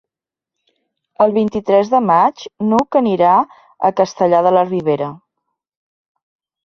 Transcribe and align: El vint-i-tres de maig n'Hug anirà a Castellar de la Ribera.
El 1.25 1.33
vint-i-tres 1.35 1.91
de 1.91 1.99
maig 2.07 2.45
n'Hug 2.69 2.99
anirà 3.01 3.35
a 3.91 3.95
Castellar 4.01 4.41
de 4.49 4.55
la 4.59 4.65
Ribera. 4.71 5.11